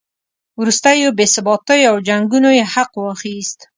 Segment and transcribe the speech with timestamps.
[0.59, 3.59] وروستیو بې ثباتیو او جنګونو یې حق واخیست.